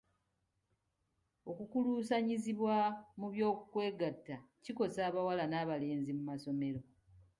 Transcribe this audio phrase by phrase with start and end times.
[1.49, 2.75] Okukuluusanyizibwa
[3.19, 6.79] mu by'okwegatta kikosa abawala n'abalenzi mu masomero.